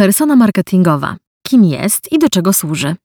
Persona 0.00 0.36
marketingowa. 0.36 1.16
Kim 1.46 1.64
jest 1.64 2.12
i 2.12 2.18
do 2.18 2.28
czego 2.28 2.52
służy? 2.52 2.96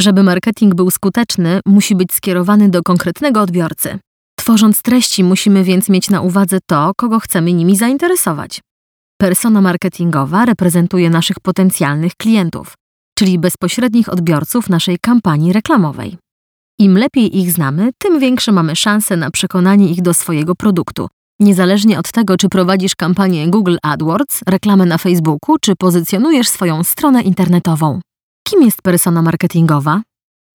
Żeby 0.00 0.22
marketing 0.22 0.74
był 0.74 0.90
skuteczny, 0.90 1.60
musi 1.66 1.94
być 1.94 2.12
skierowany 2.12 2.68
do 2.68 2.82
konkretnego 2.82 3.40
odbiorcy. 3.40 3.98
Tworząc 4.38 4.82
treści, 4.82 5.24
musimy 5.24 5.64
więc 5.64 5.88
mieć 5.88 6.10
na 6.10 6.20
uwadze 6.20 6.58
to, 6.66 6.92
kogo 6.96 7.20
chcemy 7.20 7.52
nimi 7.52 7.76
zainteresować. 7.76 8.60
Persona 9.20 9.60
marketingowa 9.60 10.44
reprezentuje 10.44 11.10
naszych 11.10 11.40
potencjalnych 11.40 12.12
klientów, 12.14 12.74
czyli 13.18 13.38
bezpośrednich 13.38 14.08
odbiorców 14.08 14.68
naszej 14.68 14.98
kampanii 14.98 15.52
reklamowej. 15.52 16.18
Im 16.78 16.98
lepiej 16.98 17.38
ich 17.38 17.52
znamy, 17.52 17.90
tym 17.98 18.20
większe 18.20 18.52
mamy 18.52 18.76
szanse 18.76 19.16
na 19.16 19.30
przekonanie 19.30 19.88
ich 19.88 20.02
do 20.02 20.14
swojego 20.14 20.54
produktu, 20.54 21.08
niezależnie 21.42 21.98
od 21.98 22.12
tego, 22.12 22.36
czy 22.36 22.48
prowadzisz 22.48 22.96
kampanię 22.96 23.48
Google 23.48 23.76
AdWords, 23.82 24.40
reklamę 24.46 24.86
na 24.86 24.98
Facebooku, 24.98 25.56
czy 25.60 25.76
pozycjonujesz 25.76 26.48
swoją 26.48 26.84
stronę 26.84 27.22
internetową. 27.22 28.00
Kim 28.48 28.62
jest 28.62 28.82
persona 28.82 29.22
marketingowa? 29.22 30.02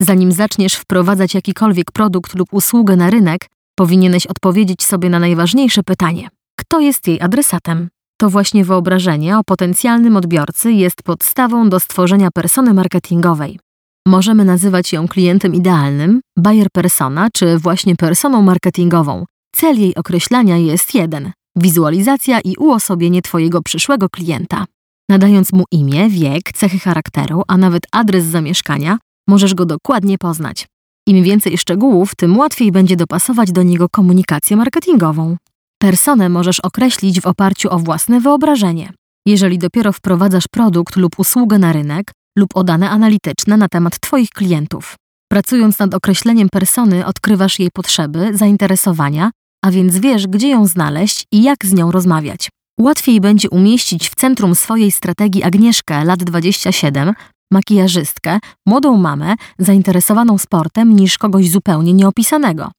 Zanim 0.02 0.32
zaczniesz 0.32 0.74
wprowadzać 0.74 1.34
jakikolwiek 1.34 1.92
produkt 1.92 2.36
lub 2.36 2.54
usługę 2.54 2.96
na 2.96 3.10
rynek, 3.10 3.48
powinieneś 3.76 4.28
odpowiedzieć 4.28 4.84
sobie 4.84 5.10
na 5.10 5.20
najważniejsze 5.20 5.84
pytanie: 5.84 6.30
kto 6.60 6.80
jest 6.80 7.08
jej 7.08 7.22
adresatem? 7.22 7.90
To 8.20 8.30
właśnie 8.30 8.66
wyobrażenie 8.66 9.38
o 9.38 9.44
potencjalnym 9.44 10.18
odbiorcy 10.18 10.72
jest 10.72 11.04
podstawą 11.04 11.70
do 11.70 11.80
stworzenia 11.80 12.30
persony 12.34 12.74
marketingowej. 12.74 13.60
Możemy 14.08 14.46
nazywać 14.46 14.94
ją 14.94 15.08
klientem 15.08 15.56
idealnym, 15.56 16.22
buyer 16.38 16.68
persona 16.74 17.28
czy 17.34 17.58
właśnie 17.58 17.96
personą 17.96 18.42
marketingową. 18.42 19.26
Cel 19.56 19.80
jej 19.80 19.96
określania 19.96 20.58
jest 20.58 20.96
jeden: 20.96 21.32
wizualizacja 21.56 22.40
i 22.40 22.56
uosobienie 22.58 23.22
Twojego 23.22 23.62
przyszłego 23.62 24.10
klienta. 24.10 24.66
Nadając 25.10 25.54
mu 25.54 25.64
imię, 25.72 26.10
wiek, 26.10 26.52
cechy 26.54 26.80
charakteru, 26.80 27.44
a 27.48 27.58
nawet 27.58 27.84
adres 27.92 28.26
zamieszkania, 28.26 28.98
możesz 29.28 29.54
go 29.54 29.66
dokładnie 29.66 30.18
poznać. 30.18 30.68
Im 31.08 31.24
więcej 31.24 31.58
szczegółów, 31.58 32.16
tym 32.16 32.38
łatwiej 32.38 32.72
będzie 32.72 32.96
dopasować 32.96 33.52
do 33.52 33.64
niego 33.64 33.90
komunikację 33.90 34.58
marketingową. 34.58 35.38
Personę 35.82 36.30
możesz 36.30 36.60
określić 36.60 37.22
w 37.22 37.26
oparciu 37.26 37.70
o 37.74 37.80
własne 37.80 38.20
wyobrażenie. 38.20 38.94
Jeżeli 39.28 39.58
dopiero 39.58 39.94
wprowadzasz 39.94 40.48
produkt 40.48 40.96
lub 40.96 41.20
usługę 41.20 41.60
na 41.60 41.74
rynek 41.74 42.12
lub 42.38 42.56
o 42.56 42.64
dane 42.64 42.90
analityczne 42.90 43.58
na 43.58 43.70
temat 43.70 44.00
Twoich 44.00 44.30
klientów. 44.30 44.96
Pracując 45.32 45.80
nad 45.80 45.94
określeniem 45.94 46.50
persony, 46.50 47.06
odkrywasz 47.06 47.60
jej 47.60 47.70
potrzeby, 47.74 48.38
zainteresowania, 48.38 49.32
a 49.66 49.72
więc 49.72 49.98
wiesz, 49.98 50.28
gdzie 50.28 50.50
ją 50.50 50.66
znaleźć 50.66 51.26
i 51.32 51.44
jak 51.44 51.66
z 51.66 51.74
nią 51.74 51.92
rozmawiać. 51.92 52.50
Łatwiej 52.80 53.22
będzie 53.22 53.50
umieścić 53.50 54.10
w 54.10 54.16
centrum 54.16 54.56
swojej 54.56 54.92
strategii 54.92 55.44
Agnieszkę, 55.44 56.04
lat 56.06 56.24
27, 56.24 57.14
makijażystkę, 57.52 58.40
młodą 58.66 58.98
mamę, 58.98 59.36
zainteresowaną 59.60 60.38
sportem, 60.38 60.96
niż 60.96 61.18
kogoś 61.18 61.50
zupełnie 61.50 61.94
nieopisanego. 61.94 62.72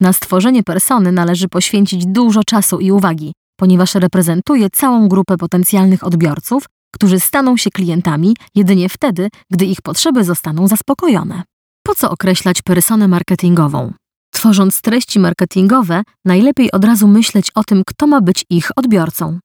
Na 0.00 0.12
stworzenie 0.12 0.62
persony 0.62 1.12
należy 1.12 1.48
poświęcić 1.48 2.06
dużo 2.06 2.44
czasu 2.44 2.78
i 2.78 2.90
uwagi, 2.90 3.32
ponieważ 3.60 3.94
reprezentuje 3.94 4.70
całą 4.70 5.08
grupę 5.08 5.36
potencjalnych 5.36 6.04
odbiorców, 6.04 6.64
którzy 6.94 7.20
staną 7.20 7.56
się 7.56 7.70
klientami 7.70 8.36
jedynie 8.54 8.88
wtedy, 8.88 9.28
gdy 9.50 9.64
ich 9.64 9.82
potrzeby 9.82 10.24
zostaną 10.24 10.68
zaspokojone. 10.68 11.42
Po 11.86 11.94
co 11.94 12.10
określać 12.10 12.62
personę 12.62 13.08
marketingową? 13.08 13.92
Tworząc 14.38 14.80
treści 14.80 15.18
marketingowe, 15.18 16.02
najlepiej 16.24 16.72
od 16.72 16.84
razu 16.84 17.08
myśleć 17.08 17.50
o 17.54 17.64
tym, 17.64 17.82
kto 17.86 18.06
ma 18.06 18.20
być 18.20 18.44
ich 18.50 18.70
odbiorcą. 18.76 19.38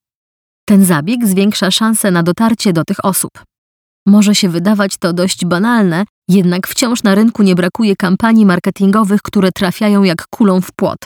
Ten 0.68 0.84
zabieg 0.84 1.26
zwiększa 1.26 1.70
szanse 1.70 2.10
na 2.10 2.22
dotarcie 2.22 2.72
do 2.72 2.84
tych 2.84 3.04
osób. 3.04 3.30
Może 4.06 4.34
się 4.34 4.48
wydawać 4.48 4.96
to 4.96 5.12
dość 5.12 5.44
banalne, 5.44 6.04
jednak 6.28 6.66
wciąż 6.66 7.02
na 7.02 7.14
rynku 7.14 7.42
nie 7.42 7.54
brakuje 7.54 7.96
kampanii 7.96 8.46
marketingowych, 8.46 9.22
które 9.22 9.52
trafiają 9.52 10.02
jak 10.02 10.26
kulą 10.30 10.60
w 10.60 10.72
płot. 10.72 10.98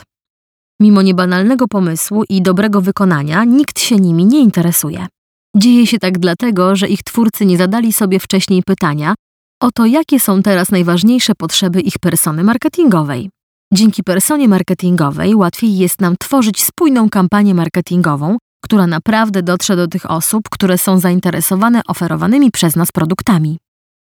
Mimo 0.81 1.01
niebanalnego 1.01 1.67
pomysłu 1.67 2.23
i 2.29 2.41
dobrego 2.41 2.81
wykonania, 2.81 3.43
nikt 3.43 3.79
się 3.79 3.95
nimi 3.95 4.25
nie 4.25 4.39
interesuje. 4.39 5.07
Dzieje 5.55 5.87
się 5.87 5.99
tak 5.99 6.19
dlatego, 6.19 6.75
że 6.75 6.87
ich 6.87 7.03
twórcy 7.03 7.45
nie 7.45 7.57
zadali 7.57 7.93
sobie 7.93 8.19
wcześniej 8.19 8.63
pytania 8.63 9.15
o 9.61 9.71
to, 9.71 9.85
jakie 9.85 10.19
są 10.19 10.43
teraz 10.43 10.71
najważniejsze 10.71 11.33
potrzeby 11.35 11.81
ich 11.81 11.99
persony 11.99 12.43
marketingowej. 12.43 13.29
Dzięki 13.73 14.03
personie 14.03 14.47
marketingowej 14.47 15.35
łatwiej 15.35 15.77
jest 15.77 16.01
nam 16.01 16.15
tworzyć 16.19 16.63
spójną 16.63 17.09
kampanię 17.09 17.55
marketingową, 17.55 18.37
która 18.63 18.87
naprawdę 18.87 19.43
dotrze 19.43 19.75
do 19.75 19.87
tych 19.87 20.11
osób, 20.11 20.49
które 20.51 20.77
są 20.77 20.99
zainteresowane 20.99 21.81
oferowanymi 21.87 22.51
przez 22.51 22.75
nas 22.75 22.91
produktami. 22.91 23.57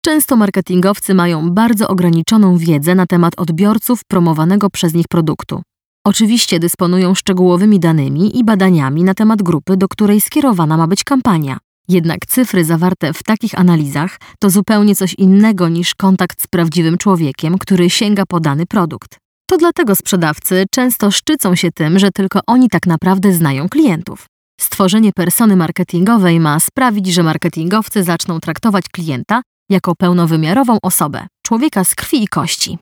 Często 0.06 0.36
marketingowcy 0.36 1.14
mają 1.14 1.50
bardzo 1.50 1.88
ograniczoną 1.88 2.58
wiedzę 2.58 2.96
na 2.96 3.06
temat 3.06 3.34
odbiorców 3.38 4.02
promowanego 4.08 4.70
przez 4.70 4.94
nich 4.94 5.06
produktu. 5.10 5.62
Oczywiście 6.06 6.60
dysponują 6.60 7.16
szczegółowymi 7.16 7.80
danymi 7.80 8.40
i 8.40 8.44
badaniami 8.44 9.04
na 9.04 9.14
temat 9.14 9.44
grupy, 9.44 9.78
do 9.78 9.88
której 9.88 10.22
skierowana 10.22 10.78
ma 10.78 10.88
być 10.88 11.04
kampania. 11.04 11.58
Jednak 11.88 12.26
cyfry 12.26 12.66
zawarte 12.66 13.14
w 13.14 13.24
takich 13.24 13.60
analizach 13.60 14.20
to 14.40 14.50
zupełnie 14.50 14.96
coś 14.96 15.14
innego 15.14 15.70
niż 15.70 15.96
kontakt 15.96 16.42
z 16.42 16.48
prawdziwym 16.48 16.98
człowiekiem, 16.98 17.58
który 17.58 17.90
sięga 17.90 18.26
po 18.26 18.40
dany 18.40 18.66
produkt. 18.66 19.23
To 19.54 19.58
dlatego 19.58 19.96
sprzedawcy 19.96 20.66
często 20.72 21.12
szczycą 21.12 21.56
się 21.56 21.72
tym, 21.72 22.00
że 22.00 22.12
tylko 22.12 22.40
oni 22.48 22.70
tak 22.70 22.88
naprawdę 22.88 23.34
znają 23.34 23.70
klientów. 23.70 24.26
Stworzenie 24.62 25.12
persony 25.16 25.56
marketingowej 25.56 26.40
ma 26.40 26.60
sprawić, 26.60 27.08
że 27.08 27.24
marketingowcy 27.24 28.04
zaczną 28.04 28.40
traktować 28.40 28.86
klienta 28.90 29.42
jako 29.70 29.96
pełnowymiarową 29.96 30.78
osobę, 30.82 31.28
człowieka 31.46 31.84
z 31.84 31.96
krwi 31.96 32.24
i 32.24 32.28
kości. 32.28 32.78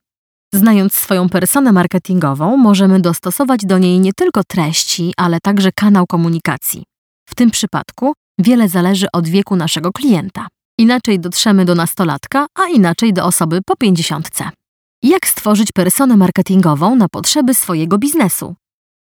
Znając 0.53 0.93
swoją 0.93 1.29
personę 1.29 1.71
marketingową, 1.71 2.57
możemy 2.57 2.99
dostosować 2.99 3.61
do 3.65 3.77
niej 3.77 3.99
nie 3.99 4.13
tylko 4.13 4.41
treści, 4.43 5.13
ale 5.17 5.39
także 5.43 5.71
kanał 5.71 6.07
komunikacji. 6.07 6.83
W 7.29 7.35
tym 7.35 7.51
przypadku 7.51 8.13
wiele 8.39 8.69
zależy 8.69 9.07
od 9.13 9.27
wieku 9.27 9.55
naszego 9.55 9.91
klienta. 9.91 10.47
Inaczej 10.77 11.19
dotrzemy 11.19 11.65
do 11.65 11.75
nastolatka, 11.75 12.45
a 12.55 12.65
inaczej 12.65 13.13
do 13.13 13.25
osoby 13.25 13.59
po 13.65 13.75
pięćdziesiątce. 13.75 14.49
Jak 15.03 15.27
stworzyć 15.27 15.71
personę 15.71 16.17
marketingową 16.17 16.95
na 16.95 17.09
potrzeby 17.09 17.53
swojego 17.53 17.97
biznesu? 17.97 18.55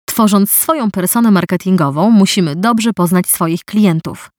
Tworząc 0.05 0.51
swoją 0.51 0.91
personę 0.91 1.31
marketingową, 1.31 2.11
musimy 2.11 2.55
dobrze 2.55 2.93
poznać 2.93 3.27
swoich 3.27 3.63
klientów. 3.63 4.31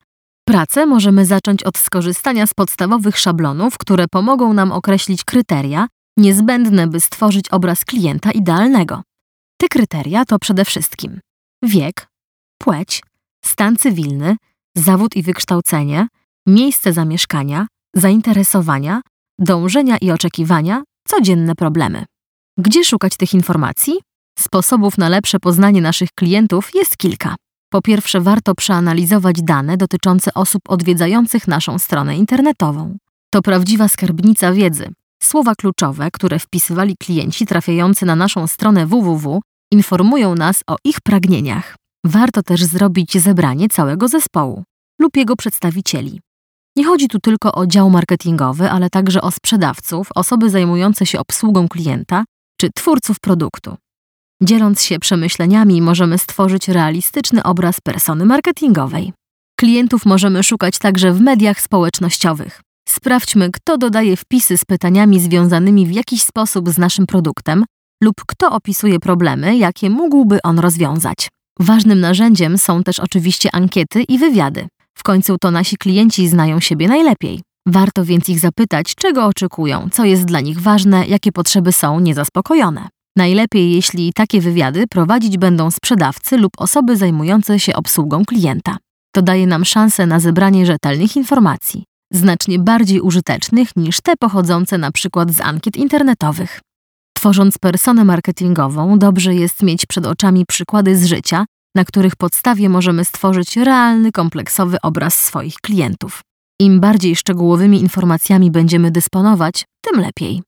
Pracę 0.47 0.85
możemy 0.85 1.25
zacząć 1.25 1.63
od 1.63 1.77
skorzystania 1.77 2.47
z 2.47 2.53
podstawowych 2.53 3.17
szablonów, 3.19 3.77
które 3.77 4.07
pomogą 4.07 4.53
nam 4.53 4.71
określić 4.71 5.23
kryteria 5.23 5.87
niezbędne, 6.17 6.87
by 6.87 6.99
stworzyć 6.99 7.49
obraz 7.49 7.85
klienta 7.85 8.31
idealnego. 8.31 9.01
Te 9.57 9.67
kryteria 9.67 10.25
to 10.25 10.39
przede 10.39 10.65
wszystkim 10.65 11.19
wiek, 11.63 12.07
płeć, 12.61 13.03
stan 13.45 13.75
cywilny, 13.75 14.35
zawód 14.75 15.15
i 15.15 15.23
wykształcenie, 15.23 16.07
miejsce 16.47 16.93
zamieszkania, 16.93 17.67
zainteresowania, 17.95 19.01
dążenia 19.39 19.97
i 19.97 20.11
oczekiwania, 20.11 20.83
codzienne 21.07 21.55
problemy. 21.55 22.05
Gdzie 22.57 22.85
szukać 22.85 23.17
tych 23.17 23.33
informacji? 23.33 23.93
Sposobów 24.39 24.97
na 24.97 25.09
lepsze 25.09 25.39
poznanie 25.39 25.81
naszych 25.81 26.09
klientów 26.11 26.69
jest 26.75 26.97
kilka. 26.97 27.35
Po 27.71 27.81
pierwsze, 27.81 28.21
warto 28.21 28.55
przeanalizować 28.55 29.41
dane 29.41 29.77
dotyczące 29.77 30.33
osób 30.33 30.61
odwiedzających 30.67 31.47
naszą 31.47 31.79
stronę 31.79 32.17
internetową. 32.17 32.97
To 33.33 33.41
prawdziwa 33.41 33.87
skarbnica 33.87 34.53
wiedzy. 34.53 34.89
Słowa 35.23 35.55
kluczowe, 35.55 36.11
które 36.11 36.39
wpisywali 36.39 36.95
klienci 36.97 37.45
trafiający 37.45 38.05
na 38.05 38.15
naszą 38.15 38.47
stronę 38.47 38.85
www, 38.85 39.41
informują 39.71 40.35
nas 40.35 40.63
o 40.67 40.75
ich 40.83 41.01
pragnieniach. 41.01 41.75
Warto 42.05 42.43
też 42.43 42.63
zrobić 42.63 43.17
zebranie 43.17 43.69
całego 43.69 44.07
zespołu 44.07 44.63
lub 45.01 45.17
jego 45.17 45.35
przedstawicieli. 45.35 46.21
Nie 46.77 46.85
chodzi 46.85 47.07
tu 47.07 47.19
tylko 47.19 47.51
o 47.51 47.67
dział 47.67 47.89
marketingowy, 47.89 48.71
ale 48.71 48.89
także 48.89 49.21
o 49.21 49.31
sprzedawców, 49.31 50.07
osoby 50.15 50.49
zajmujące 50.49 51.05
się 51.05 51.19
obsługą 51.19 51.67
klienta 51.67 52.23
czy 52.59 52.69
twórców 52.75 53.19
produktu. 53.19 53.75
Dzieląc 54.43 54.81
się 54.81 54.99
przemyśleniami, 54.99 55.81
możemy 55.81 56.17
stworzyć 56.17 56.67
realistyczny 56.67 57.43
obraz 57.43 57.81
persony 57.81 58.25
marketingowej. 58.25 59.13
Klientów 59.59 60.05
możemy 60.05 60.43
szukać 60.43 60.79
także 60.79 61.13
w 61.13 61.21
mediach 61.21 61.61
społecznościowych. 61.61 62.61
Sprawdźmy, 62.89 63.49
kto 63.51 63.77
dodaje 63.77 64.17
wpisy 64.17 64.57
z 64.57 64.65
pytaniami 64.65 65.19
związanymi 65.19 65.87
w 65.87 65.91
jakiś 65.91 66.23
sposób 66.23 66.69
z 66.69 66.77
naszym 66.77 67.05
produktem 67.05 67.65
lub 68.03 68.15
kto 68.27 68.51
opisuje 68.51 68.99
problemy, 68.99 69.57
jakie 69.57 69.89
mógłby 69.89 70.41
on 70.41 70.59
rozwiązać. 70.59 71.29
Ważnym 71.59 71.99
narzędziem 71.99 72.57
są 72.57 72.83
też 72.83 72.99
oczywiście 72.99 73.55
ankiety 73.55 74.03
i 74.03 74.17
wywiady. 74.17 74.67
W 74.97 75.03
końcu 75.03 75.37
to 75.37 75.51
nasi 75.51 75.77
klienci 75.77 76.27
znają 76.27 76.59
siebie 76.59 76.87
najlepiej. 76.87 77.41
Warto 77.67 78.05
więc 78.05 78.29
ich 78.29 78.39
zapytać, 78.39 78.95
czego 78.95 79.25
oczekują, 79.25 79.89
co 79.91 80.05
jest 80.05 80.25
dla 80.25 80.41
nich 80.41 80.61
ważne, 80.61 81.07
jakie 81.07 81.31
potrzeby 81.31 81.71
są 81.71 81.99
niezaspokojone. 81.99 82.87
Najlepiej, 83.17 83.71
jeśli 83.71 84.13
takie 84.13 84.41
wywiady 84.41 84.87
prowadzić 84.87 85.37
będą 85.37 85.71
sprzedawcy 85.71 86.37
lub 86.37 86.51
osoby 86.57 86.97
zajmujące 86.97 87.59
się 87.59 87.75
obsługą 87.75 88.25
klienta. 88.25 88.77
To 89.15 89.21
daje 89.21 89.47
nam 89.47 89.65
szansę 89.65 90.05
na 90.05 90.19
zebranie 90.19 90.65
rzetelnych 90.65 91.15
informacji, 91.15 91.83
znacznie 92.13 92.59
bardziej 92.59 93.01
użytecznych 93.01 93.69
niż 93.75 94.01
te 94.01 94.13
pochodzące 94.19 94.77
na 94.77 94.91
przykład 94.91 95.31
z 95.31 95.41
ankiet 95.41 95.77
internetowych. 95.77 96.61
Tworząc 97.17 97.57
personę 97.57 98.05
marketingową, 98.05 98.99
dobrze 98.99 99.35
jest 99.35 99.63
mieć 99.63 99.85
przed 99.85 100.05
oczami 100.05 100.45
przykłady 100.47 100.97
z 100.97 101.05
życia, 101.05 101.45
na 101.75 101.85
których 101.85 102.15
podstawie 102.15 102.69
możemy 102.69 103.05
stworzyć 103.05 103.57
realny, 103.57 104.11
kompleksowy 104.11 104.77
obraz 104.81 105.25
swoich 105.25 105.55
klientów. 105.55 106.21
Im 106.59 106.79
bardziej 106.79 107.15
szczegółowymi 107.15 107.81
informacjami 107.81 108.51
będziemy 108.51 108.91
dysponować, 108.91 109.65
tym 109.81 110.01
lepiej. 110.01 110.41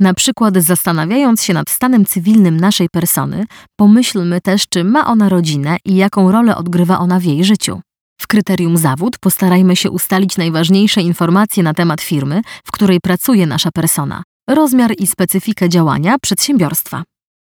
Na 0.00 0.14
przykład 0.14 0.56
zastanawiając 0.56 1.42
się 1.42 1.54
nad 1.54 1.70
stanem 1.70 2.04
cywilnym 2.04 2.60
naszej 2.60 2.88
persony, 2.88 3.46
pomyślmy 3.76 4.40
też, 4.40 4.68
czy 4.68 4.84
ma 4.84 5.06
ona 5.06 5.28
rodzinę 5.28 5.76
i 5.84 5.96
jaką 5.96 6.32
rolę 6.32 6.56
odgrywa 6.56 6.98
ona 6.98 7.20
w 7.20 7.24
jej 7.24 7.44
życiu. 7.44 7.80
W 8.20 8.26
kryterium 8.26 8.76
zawód 8.76 9.18
postarajmy 9.18 9.76
się 9.76 9.90
ustalić 9.90 10.36
najważniejsze 10.36 11.02
informacje 11.02 11.62
na 11.62 11.74
temat 11.74 12.00
firmy, 12.00 12.42
w 12.64 12.72
której 12.72 13.00
pracuje 13.00 13.46
nasza 13.46 13.70
persona, 13.70 14.22
rozmiar 14.50 14.92
i 14.98 15.06
specyfikę 15.06 15.68
działania 15.68 16.18
przedsiębiorstwa. 16.18 17.02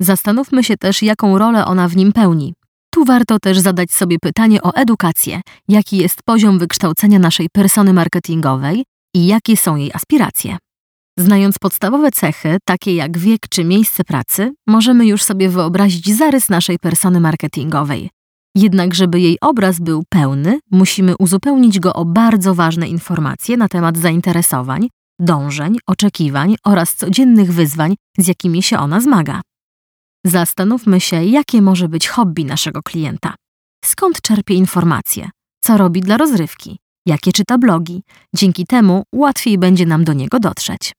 Zastanówmy 0.01 0.63
się 0.63 0.77
też, 0.77 1.01
jaką 1.03 1.37
rolę 1.37 1.65
ona 1.65 1.87
w 1.87 1.95
nim 1.95 2.13
pełni. 2.13 2.53
Tu 2.93 3.05
warto 3.05 3.39
też 3.39 3.59
zadać 3.59 3.91
sobie 3.91 4.17
pytanie 4.19 4.61
o 4.61 4.75
edukację, 4.75 5.41
jaki 5.67 5.97
jest 5.97 6.23
poziom 6.25 6.59
wykształcenia 6.59 7.19
naszej 7.19 7.47
persony 7.53 7.93
marketingowej 7.93 8.83
i 9.15 9.27
jakie 9.27 9.57
są 9.57 9.75
jej 9.75 9.91
aspiracje. 9.93 10.57
Znając 11.19 11.59
podstawowe 11.59 12.11
cechy, 12.11 12.57
takie 12.65 12.95
jak 12.95 13.17
wiek 13.17 13.39
czy 13.49 13.63
miejsce 13.63 14.03
pracy, 14.03 14.53
możemy 14.67 15.05
już 15.05 15.23
sobie 15.23 15.49
wyobrazić 15.49 16.15
zarys 16.15 16.49
naszej 16.49 16.79
persony 16.79 17.19
marketingowej. 17.19 18.09
Jednak, 18.55 18.93
żeby 18.93 19.19
jej 19.19 19.37
obraz 19.41 19.79
był 19.79 20.03
pełny, 20.09 20.59
musimy 20.71 21.17
uzupełnić 21.19 21.79
go 21.79 21.93
o 21.93 22.05
bardzo 22.05 22.55
ważne 22.55 22.87
informacje 22.87 23.57
na 23.57 23.67
temat 23.67 23.97
zainteresowań, 23.97 24.89
dążeń, 25.19 25.77
oczekiwań 25.87 26.55
oraz 26.65 26.95
codziennych 26.95 27.53
wyzwań, 27.53 27.95
z 28.17 28.27
jakimi 28.27 28.63
się 28.63 28.79
ona 28.79 29.01
zmaga. 29.01 29.41
Zastanówmy 30.25 31.01
się, 31.01 31.23
jakie 31.23 31.61
może 31.61 31.89
być 31.89 32.07
hobby 32.07 32.45
naszego 32.45 32.81
klienta. 32.83 33.35
Skąd 33.85 34.21
czerpie 34.21 34.53
informacje? 34.53 35.29
Co 35.63 35.77
robi 35.77 36.01
dla 36.01 36.17
rozrywki? 36.17 36.79
Jakie 37.05 37.31
czyta 37.31 37.57
blogi? 37.57 38.03
Dzięki 38.35 38.65
temu 38.65 39.03
łatwiej 39.15 39.57
będzie 39.57 39.85
nam 39.85 40.03
do 40.03 40.13
niego 40.13 40.39
dotrzeć. 40.39 40.93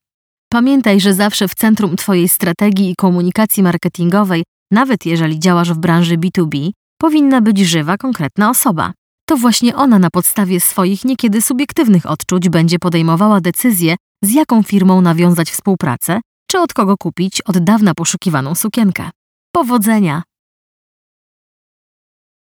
Pamiętaj, 0.51 1.01
że 1.01 1.13
zawsze 1.13 1.47
w 1.47 1.55
centrum 1.55 1.95
Twojej 1.95 2.29
strategii 2.29 2.91
i 2.91 2.95
komunikacji 2.95 3.63
marketingowej, 3.63 4.43
nawet 4.71 5.05
jeżeli 5.05 5.39
działasz 5.39 5.73
w 5.73 5.77
branży 5.77 6.17
B2B, 6.17 6.69
powinna 7.01 7.41
być 7.41 7.59
żywa, 7.59 7.97
konkretna 7.97 8.49
osoba. 8.49 8.93
To 9.29 9.37
właśnie 9.37 9.75
ona 9.75 9.99
na 9.99 10.09
podstawie 10.09 10.59
swoich 10.59 11.05
niekiedy 11.05 11.41
subiektywnych 11.41 12.05
odczuć 12.05 12.49
będzie 12.49 12.79
podejmowała 12.79 13.41
decyzję, 13.41 13.95
z 14.23 14.31
jaką 14.33 14.63
firmą 14.63 15.01
nawiązać 15.01 15.51
współpracę, 15.51 16.21
czy 16.53 16.59
od 16.59 16.73
kogo 16.73 16.97
kupić 16.97 17.41
od 17.41 17.57
dawna 17.57 17.93
poszukiwaną 17.93 18.55
sukienkę. 18.55 19.09
Powodzenia! 19.51 20.23